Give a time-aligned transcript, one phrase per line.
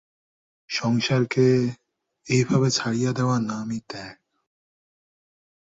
[0.69, 1.47] সংসারকে
[2.27, 4.15] এইভাবে ছাড়িয়া দেওয়ার নামই ত্যাগ।